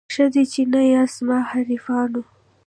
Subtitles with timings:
[0.13, 2.21] ښه دی چي نه یاست زما حریفانو